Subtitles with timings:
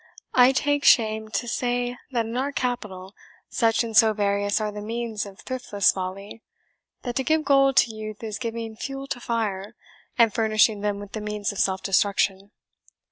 [0.33, 3.13] I take shame to say that in our capital
[3.49, 6.41] such and so various are the means of thriftless folly,
[7.03, 9.75] that to give gold to youth is giving fuel to fire,
[10.17, 12.49] and furnishing them with the means of self destruction.